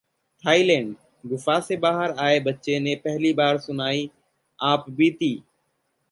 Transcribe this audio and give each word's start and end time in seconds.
Thailand: 0.43 0.95
गुफा 1.25 1.59
से 1.59 1.77
बाहर 1.77 2.11
आए 2.19 2.39
बच्चों 2.39 2.79
ने 2.79 2.95
पहली 2.95 3.33
बार 3.33 3.57
सुनाई 3.57 4.09
आपबीती 4.59 5.33